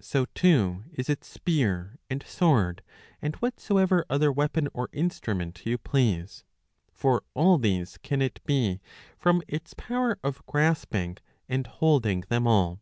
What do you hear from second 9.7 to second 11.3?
power of grasping